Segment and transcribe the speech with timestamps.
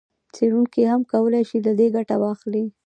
[0.35, 2.65] څېړونکي هم کولای شي له دې ګټه واخلي.